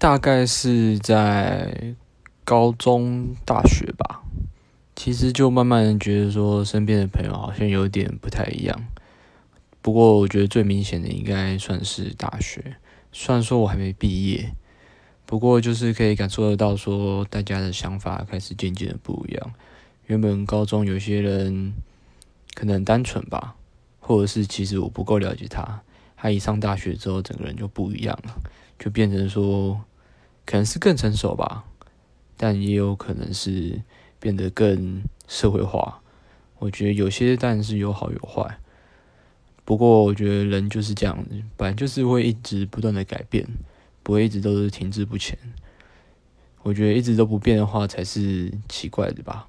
[0.00, 1.94] 大概是在
[2.42, 4.22] 高中、大学吧。
[4.96, 8.86] 其实就慢慢觉得说，身边的朋友好像有点不太一样。
[9.82, 12.76] 不过我觉得最明显的应该算是大学。
[13.12, 14.54] 虽然说我还没毕业，
[15.26, 19.52] 不过就是可以感受得到说，大家的想法开始渐渐的不一样。
[20.06, 21.74] 原本高中有些人
[22.54, 23.54] 可能单纯吧，
[23.98, 25.82] 或者是其实我不够了解他。
[26.16, 28.34] 他一上大学之后，整个人就不一样了，
[28.78, 29.78] 就变成说，
[30.50, 31.62] 可能是更成熟吧，
[32.36, 33.80] 但也有可能是
[34.18, 36.02] 变得更社会化。
[36.58, 38.58] 我觉得有些当然是有好有坏，
[39.64, 41.24] 不过我觉得人就是这样，
[41.56, 43.46] 本来就是会一直不断的改变，
[44.02, 45.38] 不会一直都是停滞不前。
[46.62, 49.46] 我觉得一直都不变的话才是奇怪的吧。